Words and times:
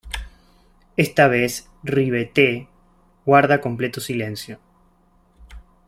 Esta 0.97 1.27
vez 1.27 1.69
Rivette 1.83 2.67
guarda 3.23 3.61
completo 3.61 4.01
silencio. 4.01 4.57